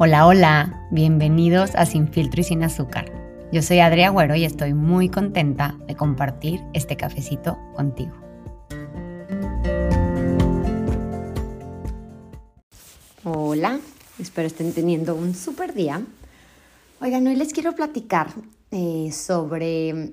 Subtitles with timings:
[0.00, 3.10] Hola, hola, bienvenidos a Sin Filtro y Sin Azúcar.
[3.50, 8.12] Yo soy Adria Agüero y estoy muy contenta de compartir este cafecito contigo.
[13.24, 13.80] Hola,
[14.20, 16.00] espero estén teniendo un súper día.
[17.00, 18.28] Oigan, hoy les quiero platicar
[18.70, 20.12] eh, sobre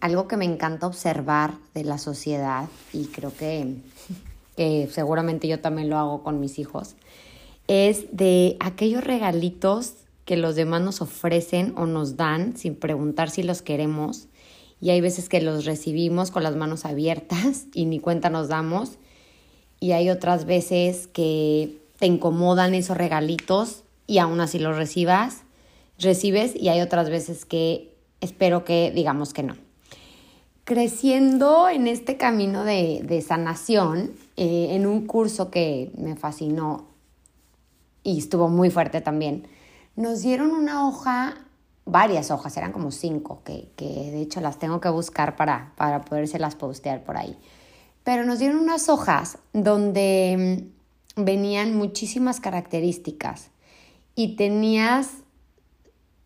[0.00, 3.72] algo que me encanta observar de la sociedad y creo que,
[4.56, 6.96] que seguramente yo también lo hago con mis hijos
[7.70, 9.92] es de aquellos regalitos
[10.24, 14.26] que los demás nos ofrecen o nos dan sin preguntar si los queremos.
[14.80, 18.98] Y hay veces que los recibimos con las manos abiertas y ni cuenta nos damos.
[19.78, 25.42] Y hay otras veces que te incomodan esos regalitos y aún así los recibas,
[25.96, 26.56] recibes.
[26.56, 29.54] Y hay otras veces que espero que digamos que no.
[30.64, 36.89] Creciendo en este camino de, sanación, eh, en un curso que me fascinó
[38.02, 39.46] y estuvo muy fuerte también,
[39.96, 41.36] nos dieron una hoja,
[41.84, 46.02] varias hojas, eran como cinco, que, que de hecho las tengo que buscar para, para
[46.38, 47.36] las postear por ahí.
[48.04, 50.64] Pero nos dieron unas hojas donde
[51.16, 53.50] mm, venían muchísimas características
[54.14, 55.08] y tenías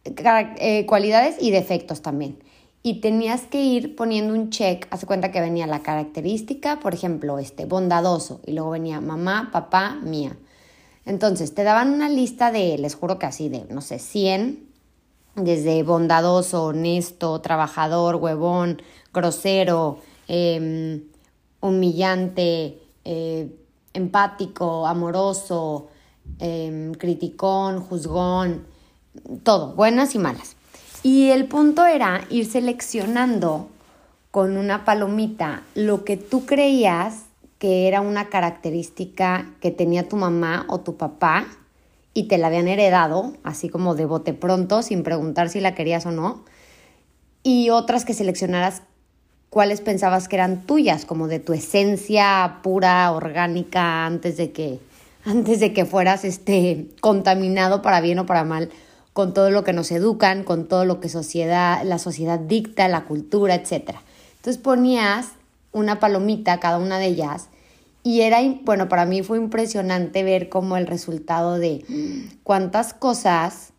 [0.04, 2.38] eh, cualidades y defectos también.
[2.82, 7.38] Y tenías que ir poniendo un check, hace cuenta que venía la característica, por ejemplo,
[7.38, 10.36] este, bondadoso, y luego venía mamá, papá, mía.
[11.06, 14.66] Entonces, te daban una lista de, les juro que así, de, no sé, 100,
[15.36, 18.80] desde bondadoso, honesto, trabajador, huevón,
[19.12, 21.02] grosero, em,
[21.60, 23.54] humillante, eh,
[23.92, 25.88] empático, amoroso,
[26.38, 28.66] em, criticón, juzgón,
[29.42, 30.56] todo, buenas y malas.
[31.02, 33.68] Y el punto era ir seleccionando
[34.30, 37.24] con una palomita lo que tú creías
[37.58, 41.46] que era una característica que tenía tu mamá o tu papá
[42.12, 46.06] y te la habían heredado, así como de bote pronto, sin preguntar si la querías
[46.06, 46.44] o no,
[47.42, 48.82] y otras que seleccionaras
[49.50, 54.80] cuáles pensabas que eran tuyas, como de tu esencia pura, orgánica, antes de que,
[55.24, 58.70] antes de que fueras este, contaminado para bien o para mal
[59.12, 63.04] con todo lo que nos educan, con todo lo que sociedad, la sociedad dicta, la
[63.04, 63.94] cultura, etc.
[64.36, 65.28] Entonces ponías
[65.74, 67.50] una palomita cada una de ellas.
[68.02, 71.84] Y era, bueno, para mí fue impresionante ver como el resultado de
[72.42, 73.72] cuántas cosas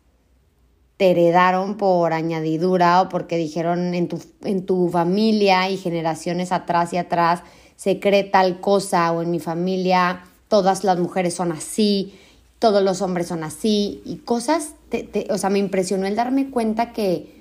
[0.96, 6.92] te heredaron por añadidura o porque dijeron en tu, en tu familia y generaciones atrás
[6.92, 7.42] y atrás
[7.76, 12.14] se cree tal cosa o en mi familia todas las mujeres son así,
[12.58, 14.74] todos los hombres son así y cosas,
[15.30, 17.35] o sea, me impresionó el darme cuenta que,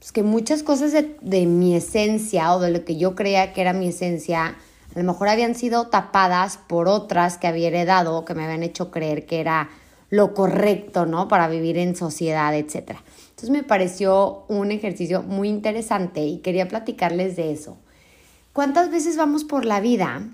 [0.00, 3.60] pues, que muchas cosas de, de mi esencia o de lo que yo creía que
[3.60, 4.56] era mi esencia,
[4.94, 8.90] a lo mejor habían sido tapadas por otras que había heredado, que me habían hecho
[8.90, 9.70] creer que era
[10.08, 11.28] lo correcto, ¿no?
[11.28, 12.96] Para vivir en sociedad, etc.
[13.28, 17.78] Entonces me pareció un ejercicio muy interesante y quería platicarles de eso.
[18.52, 20.28] ¿Cuántas veces vamos por la vida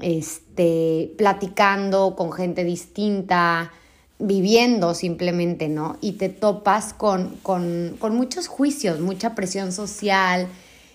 [0.00, 3.72] este, platicando con gente distinta,
[4.18, 5.96] viviendo simplemente, ¿no?
[6.00, 10.48] Y te topas con, con, con muchos juicios, mucha presión social,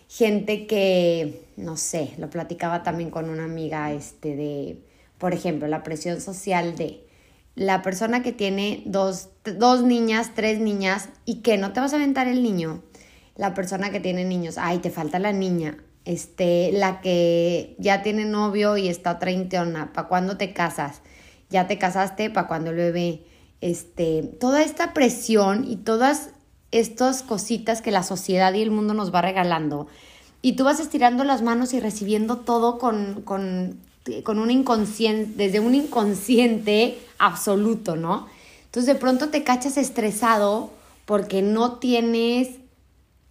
[0.09, 4.77] gente que no sé, lo platicaba también con una amiga, este, de,
[5.17, 7.05] por ejemplo, la presión social de
[7.55, 11.97] la persona que tiene dos, dos niñas, tres niñas, y que no te vas a
[11.97, 12.81] aventar el niño.
[13.35, 15.77] La persona que tiene niños, ay, te falta la niña.
[16.05, 21.01] Este, la que ya tiene novio y está treintona, ¿para cuándo te casas?
[21.53, 23.25] Ya te casaste, ¿para cuándo el bebé?
[23.61, 26.31] Este, toda esta presión y todas
[26.71, 29.87] estas cositas que la sociedad y el mundo nos va regalando
[30.41, 33.79] y tú vas estirando las manos y recibiendo todo con, con,
[34.23, 38.27] con un inconsciente, desde un inconsciente absoluto, ¿no?
[38.65, 40.71] Entonces de pronto te cachas estresado
[41.05, 42.57] porque no tienes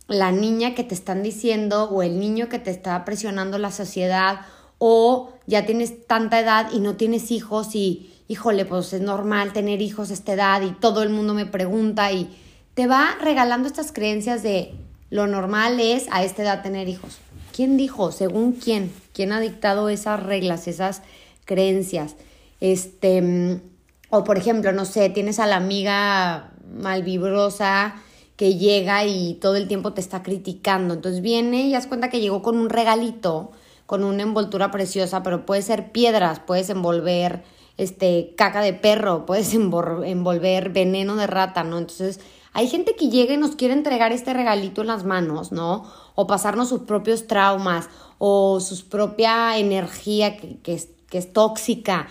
[0.07, 4.43] la niña que te están diciendo o el niño que te está presionando la sociedad
[4.79, 9.83] o ya tienes tanta edad y no tienes hijos y híjole, pues es normal tener
[9.83, 12.37] hijos a esta edad y todo el mundo me pregunta y
[12.75, 14.73] te va regalando estas creencias de
[15.11, 17.19] lo normal es a esta edad tener hijos.
[17.55, 18.13] ¿Quién dijo?
[18.13, 18.91] ¿Según quién?
[19.13, 21.03] ¿Quién ha dictado esas reglas, esas
[21.45, 22.17] creencias?
[22.61, 23.61] Este,
[24.09, 27.97] o por ejemplo, no sé, tienes a la amiga malvibrosa
[28.37, 30.95] que llega y todo el tiempo te está criticando.
[30.95, 33.53] Entonces viene y das cuenta que llegó con un regalito,
[33.85, 37.43] con una envoltura preciosa, pero puede ser piedras, puedes envolver
[37.79, 41.79] este caca de perro, puedes envolver veneno de rata, ¿no?
[41.79, 42.21] Entonces
[42.53, 45.85] hay gente que llega y nos quiere entregar este regalito en las manos, ¿no?
[46.15, 47.89] O pasarnos sus propios traumas
[48.19, 52.09] o su propia energía que, es, que es tóxica.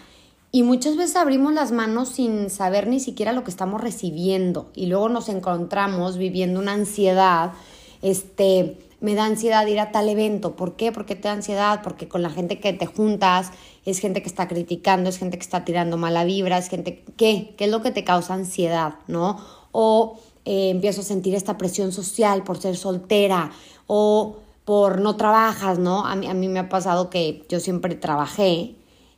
[0.52, 4.88] Y muchas veces abrimos las manos sin saber ni siquiera lo que estamos recibiendo y
[4.88, 7.54] luego nos encontramos viviendo una ansiedad,
[8.02, 10.56] este, me da ansiedad ir a tal evento.
[10.56, 10.92] ¿Por qué?
[10.92, 13.51] Porque te da ansiedad, porque con la gente que te juntas
[13.86, 17.53] es gente que está criticando, es gente que está tirando mala vibra, es gente ¿qué?
[17.57, 19.38] ¿Qué es lo que te causa ansiedad, no?
[19.71, 23.51] O eh, empiezo a sentir esta presión social por ser soltera
[23.88, 26.06] o por no trabajas, ¿no?
[26.06, 28.75] A mí, a mí me ha pasado que yo siempre trabajé.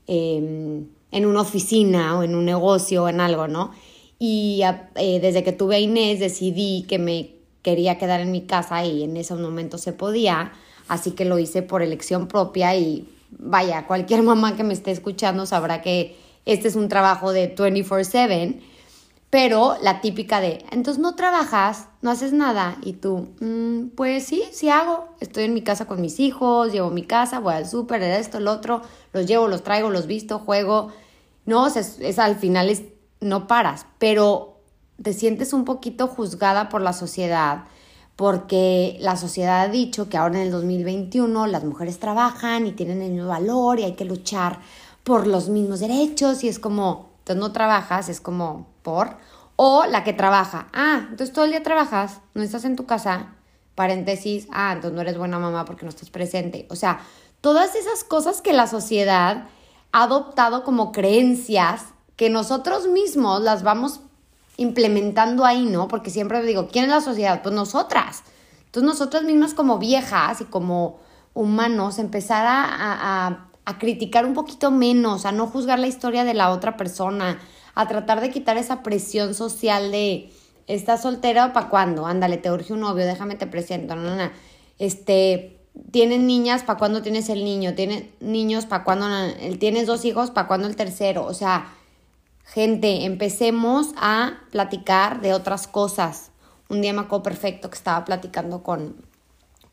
[0.08, 0.84] Eh,
[1.14, 3.72] en una oficina o en un negocio o en algo, ¿no?
[4.20, 4.62] Y
[4.96, 7.30] eh, desde que tuve a Inés decidí que me
[7.64, 10.52] quería quedar en mi casa y en ese momento se podía,
[10.88, 15.46] así que lo hice por elección propia y vaya, cualquier mamá que me esté escuchando
[15.46, 18.60] sabrá que este es un trabajo de 24/7,
[19.30, 24.44] pero la típica de, entonces no trabajas, no haces nada y tú, mm, pues sí,
[24.52, 28.04] sí hago, estoy en mi casa con mis hijos, llevo mi casa, voy al súper,
[28.04, 30.92] esto, el otro, los llevo, los traigo, los visto, juego,
[31.46, 32.84] no, es, al final es,
[33.22, 34.53] no paras, pero
[35.02, 37.66] te sientes un poquito juzgada por la sociedad,
[38.16, 43.02] porque la sociedad ha dicho que ahora en el 2021 las mujeres trabajan y tienen
[43.02, 44.60] el mismo valor y hay que luchar
[45.04, 49.18] por los mismos derechos y es como, entonces no trabajas, es como por,
[49.56, 53.36] o la que trabaja, ah, entonces todo el día trabajas, no estás en tu casa,
[53.76, 57.02] paréntesis, ah, entonces no eres buena mamá porque no estás presente, o sea,
[57.42, 59.48] todas esas cosas que la sociedad
[59.92, 61.86] adoptado como creencias
[62.16, 64.02] que nosotros mismos las vamos
[64.58, 65.88] implementando ahí, ¿no?
[65.88, 67.42] Porque siempre digo, ¿quién es la sociedad?
[67.42, 68.24] Pues nosotras.
[68.66, 71.00] Entonces nosotras mismas como viejas y como
[71.34, 76.52] humanos empezar a, a, criticar un poquito menos, a no juzgar la historia de la
[76.52, 77.40] otra persona,
[77.76, 80.32] a tratar de quitar esa presión social de,
[80.68, 82.06] ¿estás soltera para cuándo?
[82.06, 84.32] Ándale, te urge un novio, déjame te presento, no, no, no.
[84.80, 85.60] Este,
[85.92, 87.74] tienes niñas, ¿para cuándo tienes el niño?
[87.74, 89.08] Tienes niños, ¿para cuándo?
[89.60, 91.26] Tienes dos hijos, ¿para cuándo el tercero?
[91.26, 91.74] O sea,
[92.44, 96.32] gente, empecemos a platicar de otras cosas.
[96.70, 98.96] Un día me acuerdo perfecto que estaba platicando con,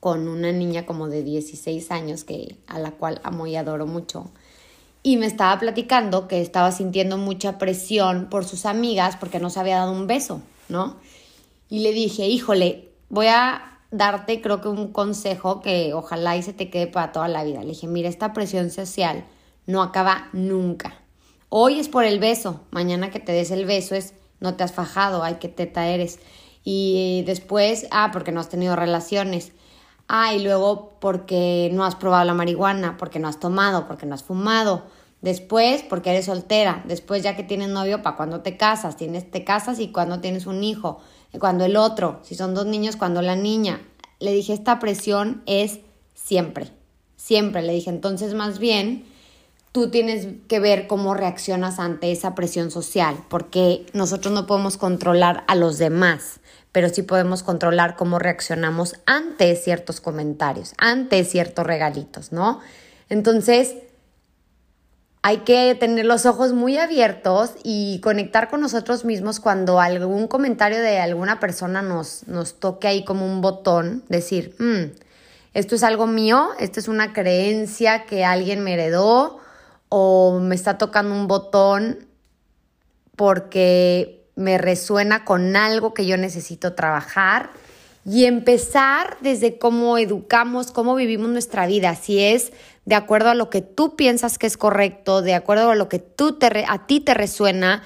[0.00, 4.31] con una niña como de 16 años que, a la cual amo y adoro mucho.
[5.02, 9.61] Y me estaba platicando que estaba sintiendo mucha presión por sus amigas porque no se
[9.61, 10.96] había dado un beso, ¿no?
[11.70, 16.52] Y le dije, híjole, voy a darte creo que un consejo que ojalá y se
[16.52, 17.61] te quede para toda la vida.
[17.61, 19.25] Le dije, mira, esta presión social
[19.66, 20.94] no acaba nunca.
[21.50, 24.73] Hoy es por el beso, mañana que te des el beso es no te has
[24.73, 26.19] fajado, ay, qué teta eres.
[26.64, 29.52] Y después, ah, porque no has tenido relaciones.
[30.08, 34.14] Ah, y luego porque no has probado la marihuana, porque no has tomado, porque no
[34.14, 34.85] has fumado.
[35.20, 36.82] Después, porque eres soltera.
[36.87, 38.97] Después, ya que tienes novio, ¿para cuando te casas?
[38.97, 41.00] Tienes, te casas y cuando tienes un hijo
[41.38, 43.81] cuando el otro, si son dos niños, cuando la niña.
[44.19, 45.81] Le dije, esta presión es
[46.14, 46.70] siempre,
[47.17, 47.62] siempre.
[47.62, 49.05] Le dije, entonces más bien,
[49.72, 55.44] tú tienes que ver cómo reaccionas ante esa presión social, porque nosotros no podemos controlar
[55.46, 56.40] a los demás,
[56.72, 62.61] pero sí podemos controlar cómo reaccionamos ante ciertos comentarios, ante ciertos regalitos, ¿no?
[63.08, 63.75] Entonces,
[65.22, 70.81] hay que tener los ojos muy abiertos y conectar con nosotros mismos cuando algún comentario
[70.81, 74.96] de alguna persona nos, nos toque ahí como un botón, decir, mm,
[75.52, 79.40] esto es algo mío, esto es una creencia que alguien me heredó
[79.90, 82.06] o me está tocando un botón
[83.16, 87.50] porque me resuena con algo que yo necesito trabajar
[88.06, 92.52] y empezar desde cómo educamos, cómo vivimos nuestra vida, si es
[92.87, 95.99] de acuerdo a lo que tú piensas que es correcto, de acuerdo a lo que
[95.99, 97.82] tú te, a ti te resuena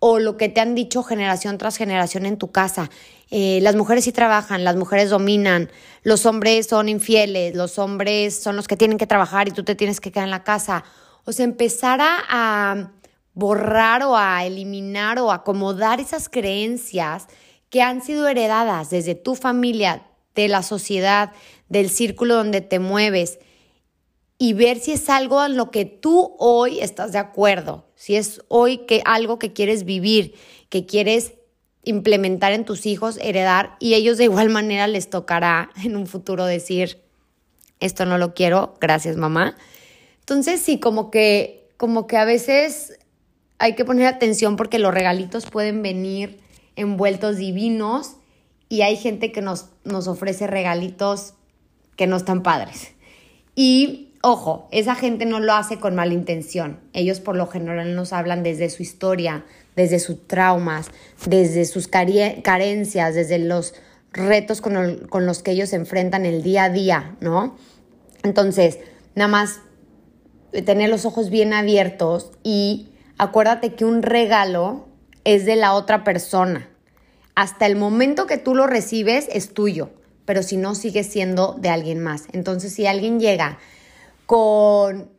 [0.00, 2.90] o lo que te han dicho generación tras generación en tu casa.
[3.30, 5.70] Eh, las mujeres sí trabajan, las mujeres dominan,
[6.02, 9.74] los hombres son infieles, los hombres son los que tienen que trabajar y tú te
[9.74, 10.84] tienes que quedar en la casa.
[11.24, 12.92] O sea, empezar a
[13.34, 17.26] borrar o a eliminar o acomodar esas creencias
[17.68, 21.32] que han sido heredadas desde tu familia, de la sociedad,
[21.68, 23.38] del círculo donde te mueves
[24.38, 28.42] y ver si es algo en lo que tú hoy estás de acuerdo, si es
[28.48, 30.34] hoy que algo que quieres vivir,
[30.68, 31.34] que quieres
[31.84, 36.46] implementar en tus hijos, heredar y ellos de igual manera les tocará en un futuro
[36.46, 37.00] decir
[37.80, 39.56] esto no lo quiero, gracias mamá.
[40.24, 42.98] Entonces sí, como que como que a veces
[43.58, 46.40] hay que poner atención porque los regalitos pueden venir
[46.76, 48.16] envueltos divinos
[48.68, 51.34] y hay gente que nos, nos ofrece regalitos
[51.96, 52.92] que no están padres.
[53.54, 56.80] Y Ojo, esa gente no lo hace con mala intención.
[56.94, 59.44] Ellos por lo general nos hablan desde su historia,
[59.76, 60.86] desde sus traumas,
[61.26, 63.74] desde sus carencias, desde los
[64.12, 67.58] retos con, con, los que ellos se enfrentan el día a día, ¿no?
[68.22, 68.78] Entonces,
[69.14, 69.60] nada más
[70.62, 74.86] tener los ojos bien abiertos y acuérdate que un regalo
[75.24, 76.68] es de la otra persona.
[77.34, 79.90] Hasta el momento que tú lo recibes es tuyo,
[80.24, 82.24] pero si no sigue siendo de alguien más.
[82.32, 83.58] Entonces, si alguien llega
[84.26, 85.10] con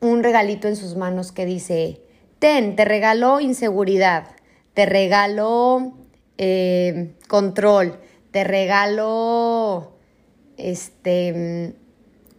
[0.00, 2.00] un regalito en sus manos que dice,
[2.38, 4.34] ten, te regaló inseguridad,
[4.74, 5.92] te regaló
[6.38, 8.00] eh, control,
[8.30, 9.92] te regaló
[10.56, 11.74] este,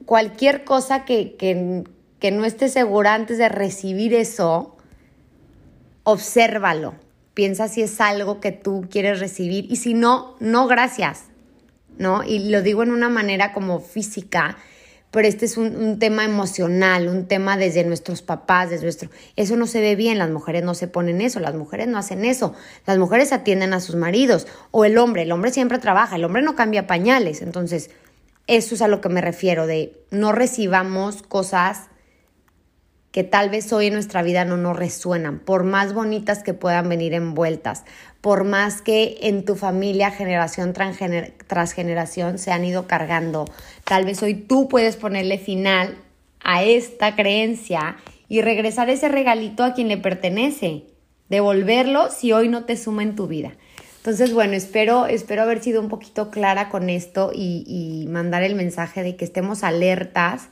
[0.06, 1.84] cualquier cosa que,
[2.24, 4.78] que no estés segura antes de recibir eso,
[6.04, 6.96] obsérvalo.
[7.34, 11.26] Piensa si es algo que tú quieres recibir y si no, no gracias,
[11.98, 12.24] ¿no?
[12.24, 14.56] Y lo digo en una manera como física,
[15.12, 19.10] pero este es un, tema emocional, un tema desde nuestros papás, desde nuestro...
[19.36, 22.24] Eso no se ve bien, las mujeres no se ponen eso, las mujeres no hacen
[22.24, 22.54] eso,
[22.88, 26.42] las mujeres atienden a sus maridos, o el hombre, el hombre siempre trabaja, el hombre
[26.42, 27.90] no cambia pañales, entonces
[28.48, 31.90] eso es a lo que me refiero, de no recibamos cosas
[33.14, 36.90] que tal vez hoy en nuestra vida no nos resuenan, por más bonitas que puedan
[36.90, 37.84] venir envueltas,
[38.22, 43.46] por más que en tu familia generación tras generación se han ido cargando.
[43.84, 45.96] Tal vez hoy tú puedes ponerle final
[46.44, 50.86] a esta creencia y regresar ese regalito a quien le pertenece,
[51.30, 53.52] devolverlo si hoy no te suma en tu vida.
[53.98, 58.56] Entonces, bueno, espero, espero haber sido un poquito clara con esto y, y mandar el
[58.56, 60.50] mensaje de que estemos alertas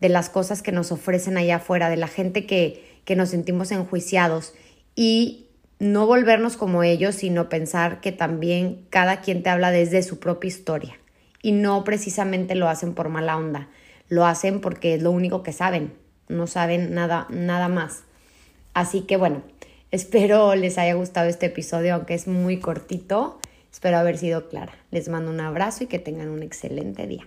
[0.00, 3.70] de las cosas que nos ofrecen allá afuera, de la gente que, que nos sentimos
[3.72, 4.54] enjuiciados
[4.94, 5.46] y
[5.78, 10.48] no volvernos como ellos, sino pensar que también cada quien te habla desde su propia
[10.48, 10.98] historia
[11.44, 13.68] y no precisamente lo hacen por mala onda,
[14.08, 15.92] lo hacen porque es lo único que saben,
[16.26, 18.04] no saben nada, nada más.
[18.72, 19.42] Así que bueno,
[19.90, 23.38] espero les haya gustado este episodio, aunque es muy cortito,
[23.70, 24.72] espero haber sido clara.
[24.90, 27.26] Les mando un abrazo y que tengan un excelente día.